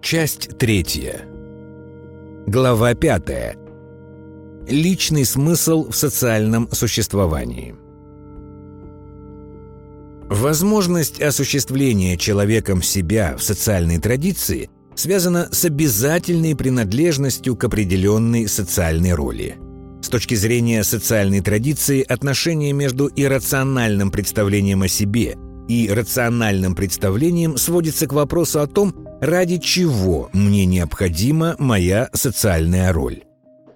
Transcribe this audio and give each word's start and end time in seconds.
Часть 0.00 0.56
третья. 0.58 1.26
Глава 2.46 2.94
пятая. 2.94 3.56
Личный 4.68 5.24
смысл 5.24 5.90
в 5.90 5.96
социальном 5.96 6.68
существовании. 6.70 7.74
Возможность 10.30 11.20
осуществления 11.20 12.16
человеком 12.16 12.80
себя 12.80 13.36
в 13.36 13.42
социальной 13.42 13.98
традиции 13.98 14.70
связана 14.94 15.48
с 15.50 15.64
обязательной 15.64 16.54
принадлежностью 16.54 17.56
к 17.56 17.64
определенной 17.64 18.46
социальной 18.46 19.14
роли. 19.14 19.56
С 20.00 20.08
точки 20.08 20.36
зрения 20.36 20.84
социальной 20.84 21.40
традиции, 21.40 22.04
отношение 22.08 22.72
между 22.72 23.10
иррациональным 23.14 24.12
представлением 24.12 24.82
о 24.82 24.88
себе 24.88 25.36
и 25.66 25.90
рациональным 25.90 26.76
представлением 26.76 27.56
сводится 27.56 28.06
к 28.06 28.12
вопросу 28.12 28.60
о 28.60 28.66
том, 28.68 28.94
ради 29.20 29.58
чего 29.58 30.30
мне 30.32 30.66
необходима 30.66 31.56
моя 31.58 32.08
социальная 32.12 32.92
роль. 32.92 33.24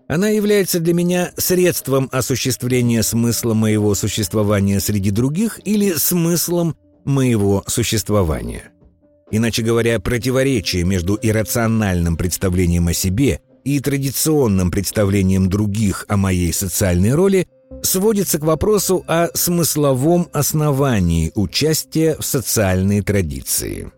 Она 0.09 0.29
является 0.29 0.79
для 0.79 0.93
меня 0.95 1.33
средством 1.37 2.09
осуществления 2.12 3.03
смысла 3.03 3.55
моего 3.55 3.95
существования 3.95 4.79
среди 4.80 5.11
других 5.11 5.61
или 5.65 5.93
смыслом 5.93 6.77
моего 7.05 7.65
существования. 7.66 8.71
Иначе 9.30 9.63
говоря, 9.63 9.99
противоречие 9.99 10.85
между 10.85 11.19
иррациональным 11.21 12.16
представлением 12.19 12.88
о 12.88 12.93
себе 12.93 13.41
и 13.65 13.80
традиционным 13.80 14.71
представлением 14.71 15.49
других 15.49 16.05
о 16.09 16.19
моей 16.19 16.52
социальной 16.52 17.15
роли 17.15 17.47
сводится 17.83 18.38
к 18.38 18.45
вопросу 18.45 19.05
о 19.09 19.29
смысловом 19.35 20.29
основании 20.33 21.33
участия 21.35 22.16
в 22.19 22.24
социальной 22.24 23.01
традиции. 23.01 23.91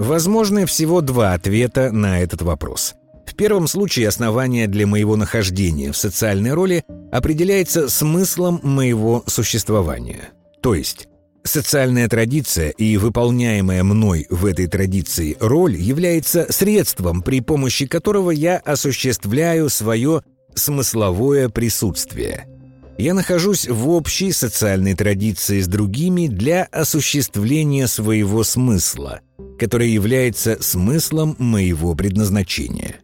Возможны 0.00 0.64
всего 0.64 1.02
два 1.02 1.34
ответа 1.34 1.92
на 1.92 2.20
этот 2.20 2.40
вопрос. 2.40 2.94
В 3.26 3.34
первом 3.34 3.68
случае 3.68 4.08
основание 4.08 4.66
для 4.66 4.86
моего 4.86 5.14
нахождения 5.14 5.92
в 5.92 5.96
социальной 5.98 6.54
роли 6.54 6.84
определяется 7.12 7.86
смыслом 7.90 8.60
моего 8.62 9.22
существования. 9.26 10.30
То 10.62 10.74
есть, 10.74 11.08
социальная 11.44 12.08
традиция 12.08 12.70
и 12.70 12.96
выполняемая 12.96 13.84
мной 13.84 14.26
в 14.30 14.46
этой 14.46 14.68
традиции 14.68 15.36
роль 15.38 15.76
является 15.76 16.50
средством, 16.50 17.20
при 17.20 17.42
помощи 17.42 17.84
которого 17.84 18.30
я 18.30 18.56
осуществляю 18.56 19.68
свое 19.68 20.22
смысловое 20.54 21.50
присутствие– 21.50 22.46
я 23.00 23.14
нахожусь 23.14 23.66
в 23.66 23.88
общей 23.88 24.30
социальной 24.30 24.94
традиции 24.94 25.60
с 25.60 25.66
другими 25.66 26.26
для 26.26 26.64
осуществления 26.64 27.86
своего 27.86 28.44
смысла, 28.44 29.20
который 29.60 29.90
является 29.90 30.56
смыслом 30.62 31.36
моего 31.38 31.94
предназначения. 31.94 33.00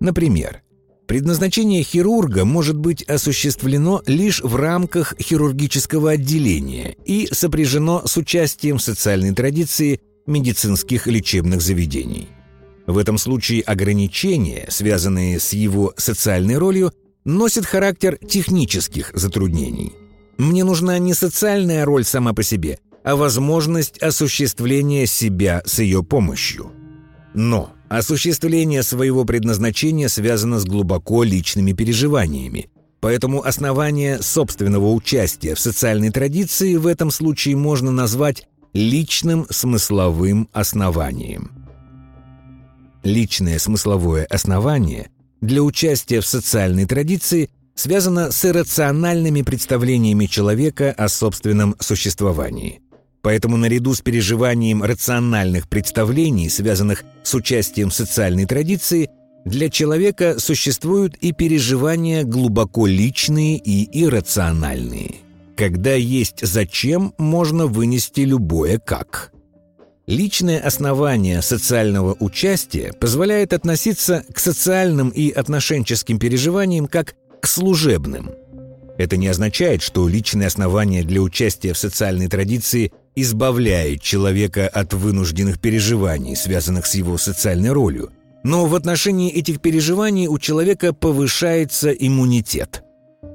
Например, 0.00 0.60
предназначение 1.06 1.84
хирурга 1.84 2.44
может 2.44 2.76
быть 2.76 3.04
осуществлено 3.04 4.02
лишь 4.06 4.42
в 4.42 4.56
рамках 4.56 5.14
хирургического 5.20 6.10
отделения 6.10 6.96
и 7.06 7.28
сопряжено 7.30 8.02
с 8.06 8.16
участием 8.16 8.80
социальной 8.80 9.32
традиции 9.32 10.00
медицинских 10.26 11.06
лечебных 11.06 11.62
заведений. 11.62 12.26
В 12.88 12.98
этом 12.98 13.16
случае 13.16 13.62
ограничения, 13.62 14.66
связанные 14.70 15.38
с 15.38 15.52
его 15.52 15.94
социальной 15.96 16.58
ролью, 16.58 16.92
носит 17.24 17.66
характер 17.66 18.18
технических 18.18 19.12
затруднений. 19.14 19.92
Мне 20.38 20.64
нужна 20.64 20.98
не 20.98 21.14
социальная 21.14 21.84
роль 21.84 22.04
сама 22.04 22.32
по 22.32 22.42
себе, 22.42 22.80
а 23.04 23.16
возможность 23.16 23.98
осуществления 24.02 25.06
себя 25.06 25.62
с 25.64 25.78
ее 25.78 26.02
помощью. 26.02 26.72
Но 27.34 27.72
осуществление 27.88 28.82
своего 28.82 29.24
предназначения 29.24 30.08
связано 30.08 30.58
с 30.58 30.64
глубоко 30.64 31.22
личными 31.22 31.72
переживаниями, 31.72 32.70
поэтому 33.00 33.44
основание 33.44 34.22
собственного 34.22 34.90
участия 34.90 35.54
в 35.54 35.60
социальной 35.60 36.10
традиции 36.10 36.76
в 36.76 36.86
этом 36.86 37.10
случае 37.10 37.56
можно 37.56 37.92
назвать 37.92 38.48
личным 38.72 39.46
смысловым 39.50 40.48
основанием. 40.52 41.52
Личное 43.02 43.58
смысловое 43.58 44.24
основание 44.24 45.10
для 45.42 45.62
участия 45.62 46.20
в 46.20 46.26
социальной 46.26 46.86
традиции 46.86 47.50
связано 47.74 48.30
с 48.30 48.44
иррациональными 48.44 49.42
представлениями 49.42 50.26
человека 50.26 50.92
о 50.96 51.08
собственном 51.08 51.76
существовании. 51.80 52.80
Поэтому 53.24 53.56
наряду 53.56 53.94
с 53.94 54.02
переживанием 54.02 54.82
рациональных 54.82 55.66
представлений, 55.70 56.50
связанных 56.50 57.04
с 57.22 57.34
участием 57.34 57.90
социальной 57.90 58.44
традиции, 58.44 59.08
для 59.46 59.70
человека 59.70 60.38
существуют 60.38 61.16
и 61.16 61.32
переживания 61.32 62.24
глубоко 62.24 62.86
личные 62.86 63.56
и 63.56 64.04
иррациональные. 64.04 65.16
Когда 65.56 65.94
есть 65.94 66.46
«зачем», 66.46 67.14
можно 67.16 67.66
вынести 67.66 68.20
любое 68.20 68.78
«как». 68.78 69.32
Личное 70.06 70.60
основание 70.60 71.40
социального 71.40 72.14
участия 72.20 72.92
позволяет 72.92 73.54
относиться 73.54 74.22
к 74.34 74.38
социальным 74.38 75.08
и 75.08 75.30
отношенческим 75.30 76.18
переживаниям 76.18 76.86
как 76.86 77.14
к 77.40 77.46
служебным. 77.46 78.32
Это 78.96 79.16
не 79.16 79.28
означает, 79.28 79.82
что 79.82 80.08
личное 80.08 80.46
основание 80.46 81.02
для 81.02 81.20
участия 81.20 81.72
в 81.72 81.78
социальной 81.78 82.28
традиции 82.28 82.92
избавляет 83.16 84.02
человека 84.02 84.68
от 84.68 84.94
вынужденных 84.94 85.60
переживаний, 85.60 86.36
связанных 86.36 86.86
с 86.86 86.94
его 86.94 87.18
социальной 87.18 87.72
ролью. 87.72 88.10
Но 88.44 88.66
в 88.66 88.74
отношении 88.74 89.32
этих 89.32 89.60
переживаний 89.60 90.26
у 90.28 90.38
человека 90.38 90.92
повышается 90.92 91.90
иммунитет. 91.90 92.82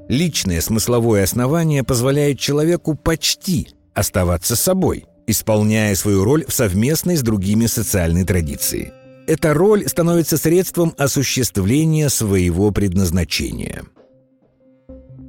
Личное 0.08 0.60
смысловое 0.60 1.24
основание 1.24 1.84
позволяет 1.84 2.38
человеку 2.38 2.94
почти 2.94 3.68
оставаться 3.94 4.56
собой– 4.56 5.04
исполняя 5.30 5.94
свою 5.94 6.24
роль 6.24 6.44
в 6.46 6.52
совместной 6.52 7.16
с 7.16 7.22
другими 7.22 7.66
социальной 7.66 8.24
традиции. 8.24 8.92
Эта 9.26 9.54
роль 9.54 9.88
становится 9.88 10.36
средством 10.36 10.94
осуществления 10.98 12.08
своего 12.08 12.72
предназначения. 12.72 13.84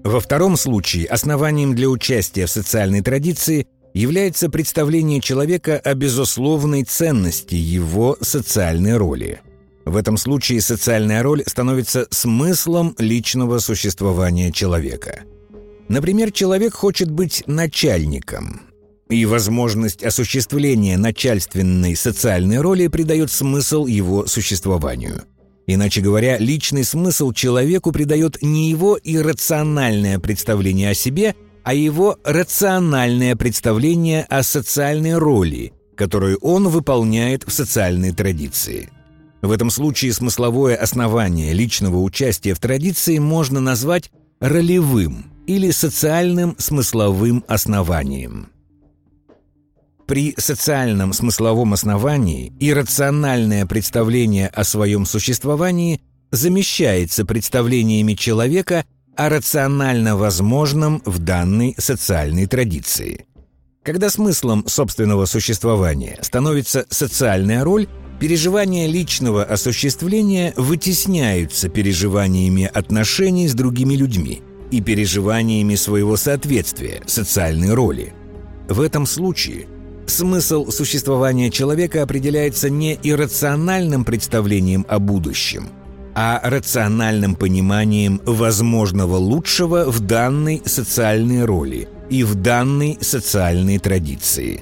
Во 0.04 0.20
втором 0.20 0.58
случае 0.58 1.06
основанием 1.06 1.76
для 1.76 1.88
участия 1.88 2.46
в 2.46 2.52
социальной 2.52 3.02
традиции 3.02 3.68
является 3.94 4.50
представление 4.50 5.22
человека 5.22 5.78
о 5.78 5.94
безусловной 5.94 6.84
ценности 6.84 7.56
его 7.56 8.18
социальной 8.22 8.98
роли. 8.98 9.42
В 9.86 9.98
этом 9.98 10.18
случае 10.18 10.62
социальная 10.62 11.24
роль 11.24 11.44
становится 11.46 12.08
смыслом 12.10 12.96
личного 12.98 13.60
существования 13.60 14.52
человека. 14.52 15.22
Например, 15.88 16.32
человек 16.32 16.74
хочет 16.74 17.12
быть 17.12 17.44
начальником, 17.48 18.62
и 19.10 19.26
возможность 19.26 20.04
осуществления 20.04 20.98
начальственной 20.98 21.96
социальной 21.96 22.62
роли 22.62 22.88
придает 22.88 23.30
смысл 23.30 23.86
его 23.86 24.26
существованию. 24.26 25.24
Иначе 25.68 26.02
говоря, 26.02 26.38
личный 26.38 26.84
смысл 26.84 27.32
человеку 27.32 27.92
придает 27.92 28.42
не 28.42 28.70
его 28.70 29.00
иррациональное 29.04 30.20
представление 30.20 30.90
о 30.90 30.94
себе, 30.94 31.36
а 31.64 31.74
его 31.74 32.18
рациональное 32.24 33.36
представление 33.36 34.24
о 34.24 34.44
социальной 34.44 35.18
роли, 35.18 35.74
которую 35.96 36.38
он 36.40 36.68
выполняет 36.68 37.44
в 37.48 37.52
социальной 37.52 38.12
традиции. 38.12 38.90
В 39.42 39.52
этом 39.52 39.70
случае 39.70 40.14
смысловое 40.14 40.76
основание 40.76 41.54
личного 41.54 41.98
участия 41.98 42.54
в 42.54 42.60
традиции 42.60 43.18
можно 43.18 43.60
назвать 43.60 44.12
ролевым 44.40 45.32
или 45.48 45.72
социальным 45.72 46.56
смысловым 46.58 47.44
основанием. 47.48 48.50
При 50.12 50.36
социальном 50.38 51.14
смысловом 51.14 51.72
основании 51.72 52.52
иррациональное 52.60 53.66
представление 53.66 54.50
о 54.50 54.66
своем 54.66 55.06
существовании 55.06 56.02
замещается 56.32 57.24
представлениями 57.24 58.16
человека 58.16 58.84
о 59.16 59.30
рационально 59.30 60.18
возможном 60.18 61.02
в 61.06 61.20
данной 61.20 61.76
социальной 61.78 62.46
традиции. 62.46 63.26
Когда 63.84 64.10
смыслом 64.10 64.68
собственного 64.68 65.24
существования 65.28 66.20
становится 66.22 66.86
социальная 66.90 67.64
роль, 67.64 67.88
переживания 68.20 68.88
личного 68.88 69.46
осуществления 69.46 70.54
вытесняются 70.58 71.70
переживаниями 71.70 72.66
отношений 72.66 73.48
с 73.48 73.54
другими 73.54 73.94
людьми 73.94 74.42
и 74.72 74.82
переживаниями 74.82 75.76
своего 75.76 76.18
соответствия 76.18 77.02
социальной 77.06 77.74
роли. 77.74 78.14
В 78.68 78.82
этом 78.82 79.06
случае– 79.06 79.68
Смысл 80.08 80.70
существования 80.70 81.50
человека 81.50 82.04
определяется 82.04 82.70
не 82.70 83.00
иррациональным 83.02 84.04
представлением 84.04 84.86
о 84.90 85.00
будущем, 85.00 85.70
а 86.14 86.42
рациональным 86.44 87.36
пониманием 87.36 88.22
возможного 88.26 89.16
лучшего 89.16 89.90
в 89.90 90.00
данной 90.02 90.62
социальной 90.66 91.46
роли 91.46 91.88
и 92.10 92.24
в 92.24 92.36
данной 92.36 92.98
социальной 93.00 93.80
традиции. 93.80 94.62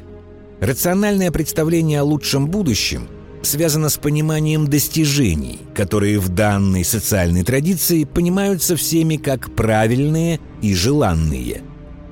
Рациональное 0.60 1.32
представление 1.32 2.02
о 2.02 2.04
лучшем 2.04 2.48
будущем 2.48 3.08
связано 3.42 3.90
с 3.90 3.98
пониманием 3.98 4.68
достижений, 4.68 5.60
которые 5.74 6.20
в 6.20 6.30
данной 6.30 6.84
социальной 6.84 7.44
традиции 7.44 8.04
понимаются 8.04 8.76
всеми 8.76 9.16
как 9.16 9.56
правильные 9.56 10.40
и 10.62 10.76
желанные. 10.76 11.62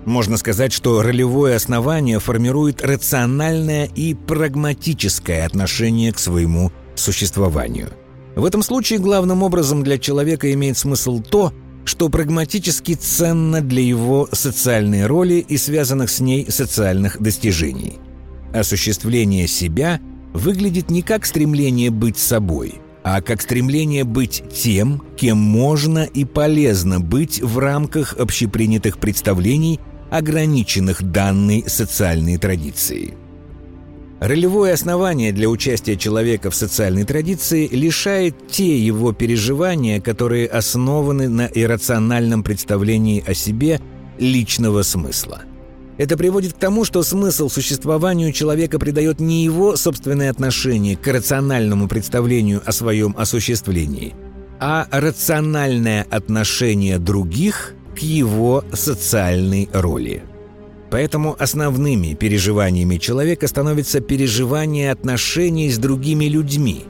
Можно 0.08 0.38
сказать, 0.38 0.72
что 0.72 1.02
ролевое 1.02 1.58
основание 1.58 2.22
формирует 2.22 2.82
рациональное 2.82 3.90
и 3.94 4.14
прагматическое 4.14 5.46
отношение 5.46 6.14
к 6.14 6.18
своему 6.18 6.72
существованию. 6.96 7.90
В 8.34 8.46
этом 8.46 8.64
случае 8.64 9.00
главным 9.00 9.44
образом 9.44 9.84
для 9.84 9.98
человека 9.98 10.54
имеет 10.54 10.78
смысл 10.78 11.22
то, 11.22 11.52
что 11.84 12.08
прагматически 12.08 12.94
ценно 12.94 13.60
для 13.60 13.82
его 13.82 14.30
социальной 14.32 15.06
роли 15.08 15.46
и 15.46 15.58
связанных 15.58 16.10
с 16.10 16.22
ней 16.22 16.50
социальных 16.50 17.22
достижений. 17.22 18.00
Осуществление 18.54 19.46
себя 19.46 20.00
выглядит 20.34 20.90
не 20.90 21.02
как 21.02 21.26
стремление 21.26 21.92
быть 21.92 22.18
собой, 22.18 22.76
а 23.04 23.22
как 23.22 23.42
стремление 23.42 24.06
быть 24.06 24.44
тем, 24.54 25.02
кем 25.18 25.38
можно 25.38 26.06
и 26.06 26.24
полезно 26.24 27.02
быть 27.02 27.42
в 27.42 27.58
рамках 27.58 28.16
общепринятых 28.18 29.00
представлений, 29.00 29.82
ограниченных 30.10 31.04
данной 31.04 31.64
социальной 31.68 32.38
традицией. 32.38 33.16
Ролевое 34.20 34.74
основание 34.74 35.32
для 35.32 35.48
участия 35.48 35.96
человека 35.96 36.50
в 36.50 36.56
социальной 36.56 37.04
традиции 37.04 37.68
лишает 37.68 38.48
те 38.48 38.78
его 38.80 39.14
переживания, 39.14 40.02
которые 40.02 40.48
основаны 40.48 41.30
на 41.30 41.46
иррациональном 41.46 42.42
представлении 42.42 43.24
о 43.26 43.36
себе 43.36 43.80
личного 44.18 44.82
смысла. 44.82 45.44
Это 45.98 46.18
приводит 46.18 46.54
к 46.54 46.58
тому, 46.58 46.84
что 46.84 47.04
смысл 47.04 47.50
существованию 47.50 48.32
человека 48.32 48.80
придает 48.80 49.20
не 49.20 49.44
его 49.44 49.76
собственное 49.76 50.32
отношение 50.32 50.96
к 50.96 51.08
рациональному 51.08 51.88
представлению 51.88 52.62
о 52.66 52.72
своем 52.72 53.16
осуществлении, 53.18 54.16
а 54.60 54.88
рациональное 54.92 56.08
отношение 56.10 56.98
других 56.98 57.74
к 57.98 58.00
его 58.00 58.64
социальной 58.74 59.70
роли. 59.74 60.24
Поэтому 60.92 61.36
основными 61.38 62.14
переживаниями 62.14 62.98
человека 62.98 63.48
становятся 63.48 64.00
переживания 64.00 64.92
отношений 64.92 65.70
с 65.70 65.78
другими 65.78 66.26
людьми 66.26 66.86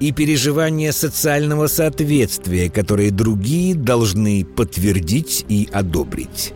и 0.00 0.12
переживания 0.12 0.92
социального 0.92 1.66
соответствия, 1.68 2.70
которые 2.70 3.10
другие 3.10 3.74
должны 3.74 4.44
подтвердить 4.44 5.44
и 5.48 5.68
одобрить. 5.70 6.54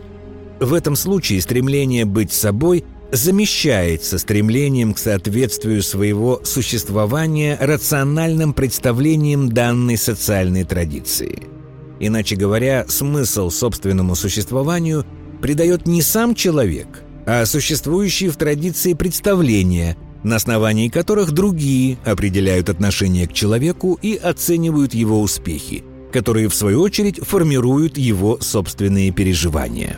В 0.59 0.73
этом 0.73 0.95
случае 0.95 1.41
стремление 1.41 2.05
быть 2.05 2.33
собой 2.33 2.83
замещается 3.11 4.17
стремлением 4.17 4.93
к 4.93 4.99
соответствию 4.99 5.81
своего 5.83 6.41
существования 6.43 7.57
рациональным 7.59 8.53
представлениям 8.53 9.49
данной 9.49 9.97
социальной 9.97 10.63
традиции. 10.63 11.60
Иначе 12.01 12.35
говоря, 12.35 12.83
смысл 12.89 13.49
собственному 13.49 14.15
существованию– 14.15 15.05
придает 15.41 15.87
не 15.87 16.01
сам 16.01 16.35
человек, 16.35 17.03
а 17.25 17.45
существующие 17.45 18.29
в 18.29 18.37
традиции 18.37 18.93
представления, 18.93 19.97
на 20.23 20.35
основании 20.37 20.87
которых 20.87 21.31
другие 21.31 21.97
определяют 22.05 22.69
отношение 22.69 23.27
к 23.27 23.33
человеку 23.33 23.97
и 24.01 24.15
оценивают 24.15 24.93
его 24.93 25.19
успехи, 25.19 25.83
которые, 26.13 26.47
в 26.47 26.55
свою 26.55 26.81
очередь, 26.81 27.19
формируют 27.19 27.97
его 27.97 28.39
собственные 28.39 29.11
переживания. 29.11 29.97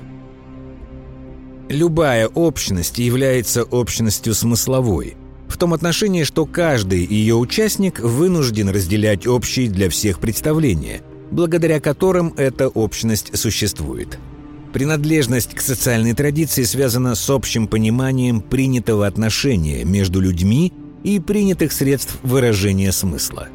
Любая 1.69 2.27
общность 2.27 2.99
является 2.99 3.63
общностью 3.63 4.33
смысловой, 4.33 5.15
в 5.47 5.57
том 5.57 5.73
отношении, 5.73 6.23
что 6.23 6.45
каждый 6.45 7.05
ее 7.05 7.35
участник 7.35 7.99
вынужден 7.99 8.69
разделять 8.69 9.27
общие 9.27 9.69
для 9.69 9.89
всех 9.89 10.19
представления, 10.19 11.01
благодаря 11.33 11.79
которым 11.79 12.33
эта 12.37 12.69
общность 12.69 13.37
существует– 13.37 14.17
Принадлежность 14.73 15.53
к 15.53 15.61
социальной 15.61 16.13
традиции 16.13 16.63
связана 16.63 17.13
с 17.13 17.29
общим 17.29 17.67
пониманием 17.67 18.41
принятого 18.41 19.05
отношения 19.05 19.85
между 19.85 20.19
людьми 20.19 20.73
и 21.03 21.19
принятых 21.19 21.71
средств 21.71 22.17
выражения 22.23 22.91
смысла. 22.91 23.49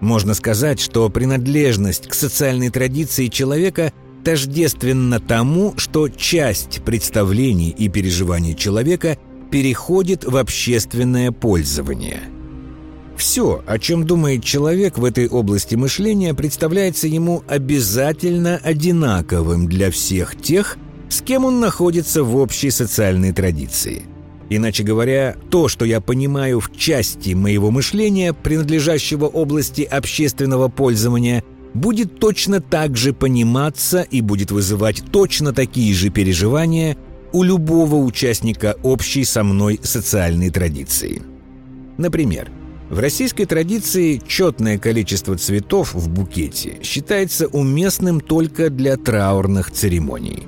Можно 0.00 0.34
сказать, 0.34 0.78
что 0.78 1.08
принадлежность 1.08 2.06
к 2.06 2.12
социальной 2.12 2.68
традиции 2.68 3.28
человека 3.28 3.94
тождественна 4.24 5.20
тому, 5.20 5.72
что 5.78 6.10
часть 6.10 6.82
представлений 6.84 7.70
и 7.70 7.88
переживаний 7.88 8.54
человека 8.54 9.16
переходит 9.50 10.24
в 10.24 10.36
общественное 10.36 11.32
пользование– 11.32 12.20
все, 13.16 13.62
о 13.66 13.78
чем 13.78 14.06
думает 14.06 14.44
человек 14.44 14.98
в 14.98 15.04
этой 15.04 15.28
области 15.28 15.74
мышления, 15.74 16.34
представляется 16.34 17.08
ему 17.08 17.42
обязательно 17.46 18.60
одинаковым 18.62 19.66
для 19.68 19.90
всех 19.90 20.40
тех, 20.40 20.78
с 21.08 21.20
кем 21.20 21.44
он 21.44 21.60
находится 21.60 22.24
в 22.24 22.36
общей 22.36 22.70
социальной 22.70 23.32
традиции. 23.32 24.02
Иначе 24.48 24.82
говоря, 24.82 25.36
то, 25.50 25.68
что 25.68 25.84
я 25.84 26.00
понимаю 26.00 26.60
в 26.60 26.76
части 26.76 27.34
моего 27.34 27.70
мышления, 27.70 28.32
принадлежащего 28.32 29.26
области 29.26 29.82
общественного 29.82 30.68
пользования, 30.68 31.42
будет 31.74 32.18
точно 32.18 32.60
так 32.60 32.96
же 32.96 33.12
пониматься 33.12 34.02
и 34.02 34.20
будет 34.20 34.50
вызывать 34.50 35.02
точно 35.10 35.52
такие 35.52 35.94
же 35.94 36.10
переживания 36.10 36.96
у 37.32 37.42
любого 37.42 37.96
участника 37.96 38.76
общей 38.82 39.24
со 39.24 39.42
мной 39.42 39.80
социальной 39.82 40.50
традиции. 40.50 41.22
Например, 41.96 42.50
в 42.92 42.98
российской 42.98 43.46
традиции 43.46 44.20
четное 44.28 44.76
количество 44.76 45.34
цветов 45.38 45.94
в 45.94 46.10
букете 46.10 46.78
считается 46.82 47.46
уместным 47.46 48.20
только 48.20 48.68
для 48.68 48.98
траурных 48.98 49.70
церемоний. 49.70 50.42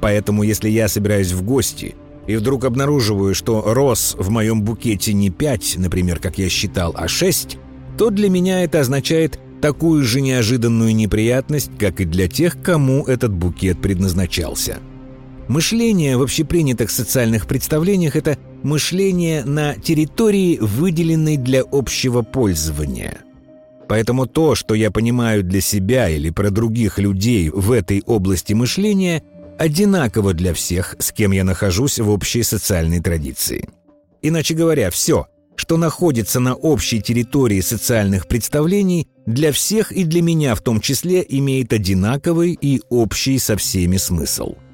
Поэтому, 0.00 0.42
если 0.42 0.68
я 0.68 0.88
собираюсь 0.88 1.30
в 1.30 1.44
гости 1.44 1.94
и 2.26 2.34
вдруг 2.34 2.64
обнаруживаю, 2.64 3.36
что 3.36 3.62
роз 3.72 4.16
в 4.18 4.30
моем 4.30 4.62
букете 4.62 5.12
не 5.12 5.30
пять, 5.30 5.76
например, 5.78 6.18
как 6.18 6.38
я 6.38 6.48
считал, 6.48 6.92
а 6.96 7.06
шесть, 7.06 7.56
то 7.96 8.10
для 8.10 8.28
меня 8.28 8.64
это 8.64 8.80
означает 8.80 9.38
такую 9.62 10.02
же 10.02 10.22
неожиданную 10.22 10.92
неприятность, 10.92 11.70
как 11.78 12.00
и 12.00 12.04
для 12.04 12.26
тех, 12.26 12.60
кому 12.60 13.04
этот 13.04 13.32
букет 13.32 13.80
предназначался. 13.80 14.78
Мышление 15.46 16.16
в 16.16 16.22
общепринятых 16.22 16.90
социальных 16.90 17.46
представлениях– 17.46 18.14
это 18.16 18.38
мышление 18.62 19.44
на 19.44 19.74
территории, 19.74 20.58
выделенной 20.60 21.36
для 21.36 21.62
общего 21.70 22.22
пользования. 22.22 23.18
Поэтому 23.88 24.26
то, 24.26 24.54
что 24.54 24.74
я 24.74 24.90
понимаю 24.90 25.42
для 25.42 25.60
себя 25.60 26.08
или 26.08 26.30
про 26.30 26.50
других 26.50 26.98
людей 26.98 27.50
в 27.50 27.72
этой 27.72 28.02
области 28.06 28.52
мышления, 28.52 29.24
одинаково 29.58 30.32
для 30.32 30.54
всех, 30.54 30.94
с 30.98 31.12
кем 31.12 31.32
я 31.32 31.42
нахожусь 31.44 31.98
в 31.98 32.08
общей 32.08 32.42
социальной 32.42 33.00
традиции. 33.00 33.68
Иначе 34.22 34.54
говоря, 34.54 34.90
все, 34.90 35.26
что 35.56 35.76
находится 35.76 36.40
на 36.40 36.54
общей 36.54 37.02
территории 37.02 37.60
социальных 37.60 38.28
представлений, 38.28 39.08
для 39.26 39.52
всех 39.52 39.92
и 39.92 40.04
для 40.04 40.22
меня 40.22 40.54
в 40.54 40.60
том 40.60 40.80
числе 40.80 41.24
имеет 41.28 41.72
одинаковый 41.72 42.56
и 42.60 42.80
общий 42.90 43.38
со 43.38 43.56
всеми 43.56 43.96
смысл– 43.96 44.54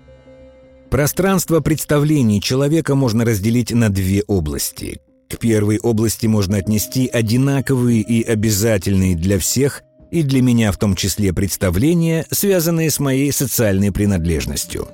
Пространство 0.91 1.61
представлений 1.61 2.41
человека 2.41 2.95
можно 2.95 3.25
разделить 3.25 3.73
на 3.73 3.91
две 3.91 4.23
области. 4.23 5.01
К 5.29 5.39
первой 5.39 5.79
области 5.79 6.27
можно 6.27 6.59
отнести 6.59 7.09
одинаковые 7.09 8.01
и 8.01 8.23
обязательные 8.23 9.17
для 9.17 9.39
всех 9.41 9.83
и 10.13 10.23
для 10.23 10.41
меня 10.41 10.71
в 10.71 10.79
том 10.79 10.95
числе 10.95 11.33
представления, 11.33 12.25
связанные 12.31 12.91
с 12.91 13.01
моей 13.01 13.33
социальной 13.33 13.91
принадлежностью. 13.91 14.89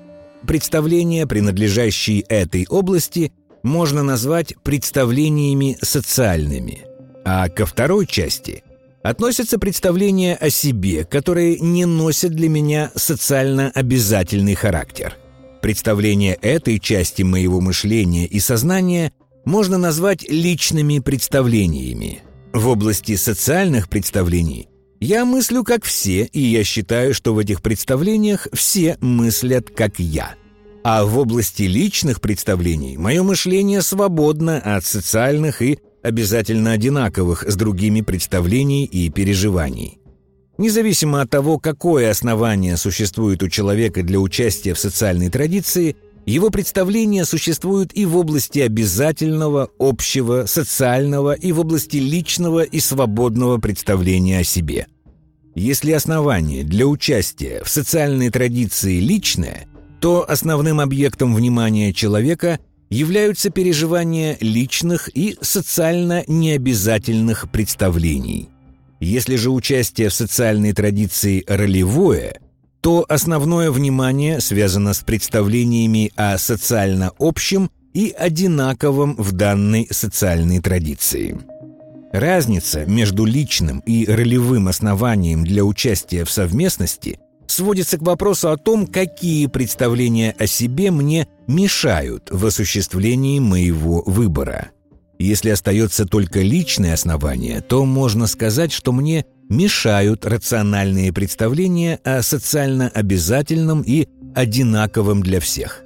Представления, 0.47 1.27
принадлежащие 1.27 2.23
этой 2.23 2.67
области, 2.69 3.33
можно 3.63 4.03
назвать 4.03 4.55
представлениями 4.63 5.77
социальными. 5.83 6.87
А 7.25 7.49
ко 7.51 7.67
второй 7.67 8.07
части 8.07 8.65
относятся 9.03 9.59
представления 9.59 10.35
о 10.37 10.49
себе, 10.49 11.05
которые 11.05 11.59
не 11.59 11.85
носят 11.85 12.33
для 12.33 12.49
меня 12.49 12.91
социально 12.97 13.71
обязательный 13.75 14.55
характер– 14.55 15.17
Представление 15.63 16.35
этой 16.43 16.81
части 16.81 17.23
моего 17.23 17.61
мышления 17.61 18.27
и 18.27 18.41
сознания 18.41 19.13
можно 19.45 19.79
назвать 19.79 20.29
личными 20.29 20.99
представлениями. 20.99 22.19
В 22.53 22.67
области 22.67 23.15
социальных 23.15 23.89
представлений 23.89 24.69
я 25.01 25.25
мыслю 25.25 25.63
как 25.63 25.85
все, 25.85 26.25
и 26.25 26.41
я 26.41 26.65
считаю, 26.65 27.15
что 27.15 27.33
в 27.33 27.39
этих 27.39 27.63
представлениях 27.63 28.49
все 28.53 28.97
мыслят 29.01 29.71
как 29.71 30.01
я. 30.01 30.35
А 30.83 31.05
в 31.05 31.17
области 31.17 31.63
личных 31.63 32.21
представлений 32.21 32.97
мое 32.97 33.23
мышление 33.23 33.83
свободно 33.83 34.59
от 34.59 34.85
социальных 34.85 35.63
и 35.63 35.79
обязательно 36.03 36.73
одинаковых 36.73 37.45
с 37.45 37.55
другими 37.55 38.01
представлений 38.01 38.85
и 38.85 39.11
переживаний. 39.11 40.02
Независимо 40.63 41.23
от 41.23 41.29
того, 41.29 41.59
какое 41.59 42.09
основание 42.09 42.77
существует 42.77 43.43
у 43.43 43.49
человека 43.49 44.05
для 44.05 44.21
участия 44.21 44.75
в 44.75 44.79
социальной 44.79 45.29
традиции, 45.29 45.97
Его 46.25 46.51
представления 46.51 47.25
существуют 47.25 47.91
и 47.95 48.07
в 48.07 48.17
области 48.17 48.61
обязательного, 48.61 49.71
общего, 49.81 50.45
социального, 50.47 51.33
и 51.33 51.51
в 51.51 51.59
области 51.59 51.97
личного 51.97 52.63
и 52.63 52.79
свободного 52.79 53.59
представления 53.59 54.39
о 54.39 54.45
себе. 54.45 54.87
Если 55.57 55.91
основание 55.91 56.63
для 56.63 56.87
участия 56.87 57.65
в 57.65 57.69
социальной 57.69 58.31
традиции 58.31 59.01
личное, 59.01 59.67
то 60.01 60.25
основным 60.31 60.79
объектом 60.79 61.35
внимания 61.35 61.93
человека 61.93 62.61
являются 62.89 63.51
переживания 63.51 64.39
личных 64.41 65.09
и 65.13 65.37
социально 65.41 66.23
необязательных 66.29 67.51
представлений. 67.51 68.52
Если 69.03 69.35
же 69.35 69.51
участие 69.51 70.11
в 70.11 70.15
социальной 70.15 70.73
традиции 70.73 71.43
ролевое, 71.49 72.41
то 72.81 73.05
основное 73.09 73.73
внимание 73.73 74.41
связано 74.41 74.95
с 74.95 75.01
представлениями 75.01 76.13
о 76.15 76.39
социально 76.39 77.11
общем 77.19 77.69
и 77.95 78.15
одинаковом 78.17 79.17
в 79.17 79.33
данной 79.33 79.89
социальной 79.91 80.61
традиции. 80.61 81.37
Разница 82.13 82.87
между 82.87 83.25
личным 83.25 83.81
и 83.81 84.07
ролевым 84.07 84.69
основанием 84.69 85.43
для 85.43 85.65
участия 85.65 86.25
в 86.25 86.31
совместности 86.31 87.19
сводится 87.49 87.99
к 87.99 88.03
вопросу 88.03 88.51
о 88.53 88.57
том, 88.57 88.87
какие 88.87 89.49
представления 89.49 90.33
о 90.39 90.47
себе 90.47 90.93
мне 90.93 91.27
мешают 91.49 92.29
в 92.31 92.47
осуществлении 92.47 93.41
моего 93.41 94.05
выбора. 94.07 94.71
Если 95.23 95.51
остается 95.51 96.05
только 96.05 96.41
личное 96.41 96.95
основание, 96.95 97.61
то 97.61 97.85
можно 97.85 98.27
сказать, 98.27 98.73
что 98.73 98.91
мне 98.91 99.25
мешают 99.49 100.27
рациональные 100.27 101.13
представления 101.13 102.01
о 102.03 102.23
социально 102.23 102.89
обязательном 102.89 103.83
и 103.83 104.09
одинаковом 104.35 105.23
для 105.23 105.39
всех. 105.39 105.85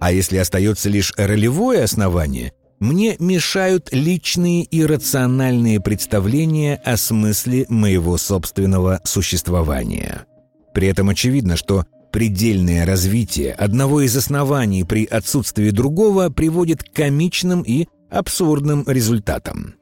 А 0.00 0.10
если 0.10 0.38
остается 0.38 0.88
лишь 0.88 1.12
ролевое 1.18 1.84
основание, 1.84 2.54
мне 2.80 3.16
мешают 3.18 3.90
личные 3.92 4.62
и 4.62 4.82
рациональные 4.82 5.80
представления 5.80 6.76
о 6.82 6.96
смысле 6.96 7.66
моего 7.68 8.16
собственного 8.16 9.02
существования. 9.04 10.24
При 10.72 10.88
этом 10.88 11.10
очевидно, 11.10 11.56
что 11.56 11.84
предельное 12.10 12.86
развитие 12.86 13.52
одного 13.52 14.00
из 14.00 14.16
оснований 14.16 14.84
при 14.84 15.04
отсутствии 15.04 15.68
другого 15.68 16.30
приводит 16.30 16.82
к 16.82 16.90
комичным 16.90 17.60
и 17.60 17.86
абсурдным 18.10 18.84
результатам. 18.86 19.74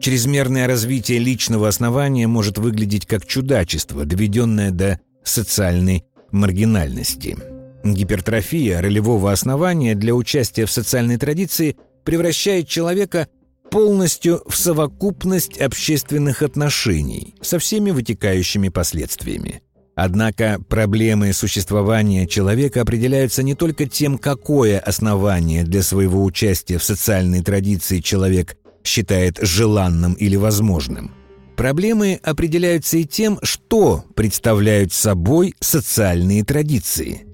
Чрезмерное 0.00 0.66
развитие 0.66 1.18
личного 1.18 1.68
основания 1.68 2.26
может 2.26 2.58
выглядеть 2.58 3.06
как 3.06 3.26
чудачество, 3.26 4.04
доведенное 4.04 4.70
до 4.70 4.98
социальной 5.22 6.04
маргинальности. 6.32 7.36
Гипертрофия 7.84 8.80
ролевого 8.80 9.32
основания 9.32 9.94
для 9.94 10.14
участия 10.14 10.64
в 10.66 10.70
социальной 10.70 11.18
традиции 11.18 11.76
превращает 12.04 12.68
человека 12.68 13.28
полностью 13.70 14.42
в 14.48 14.56
совокупность 14.56 15.60
общественных 15.60 16.42
отношений 16.42 17.34
со 17.40 17.58
всеми 17.58 17.90
вытекающими 17.90 18.68
последствиями. 18.68 19.62
Однако 20.02 20.58
проблемы 20.66 21.34
существования 21.34 22.26
человека 22.26 22.80
определяются 22.80 23.42
не 23.42 23.54
только 23.54 23.84
тем, 23.84 24.16
какое 24.16 24.78
основание 24.78 25.62
для 25.62 25.82
своего 25.82 26.24
участия 26.24 26.78
в 26.78 26.84
социальной 26.84 27.42
традиции 27.42 28.00
человек 28.00 28.56
считает 28.82 29.36
желанным 29.42 30.14
или 30.14 30.36
возможным. 30.36 31.10
Проблемы 31.54 32.18
определяются 32.22 32.96
и 32.96 33.04
тем, 33.04 33.40
что 33.42 34.06
представляют 34.16 34.94
собой 34.94 35.54
социальные 35.60 36.44
традиции. 36.44 37.26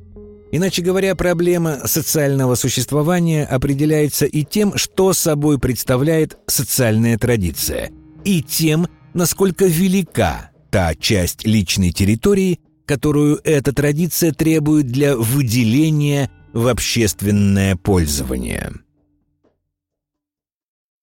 Иначе 0.50 0.82
говоря, 0.82 1.14
проблема 1.14 1.86
социального 1.86 2.56
существования 2.56 3.44
определяется 3.44 4.26
и 4.26 4.42
тем, 4.42 4.76
что 4.76 5.12
собой 5.12 5.60
представляет 5.60 6.36
социальная 6.48 7.16
традиция, 7.16 7.92
и 8.24 8.42
тем, 8.42 8.88
насколько 9.14 9.66
велика 9.66 10.50
та 10.76 10.94
часть 10.94 11.46
личной 11.46 11.90
территории, 11.90 12.60
которую 12.84 13.40
эта 13.44 13.72
традиция 13.72 14.32
требует 14.32 14.88
для 14.88 15.16
выделения 15.16 16.30
в 16.52 16.68
общественное 16.68 17.76
пользование. 17.76 18.72